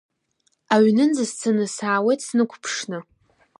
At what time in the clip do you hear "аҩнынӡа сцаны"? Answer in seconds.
0.73-1.65